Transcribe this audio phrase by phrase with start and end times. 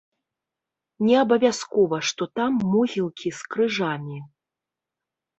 [1.09, 4.17] Неабавязкова, што там могілкі з крыжамі.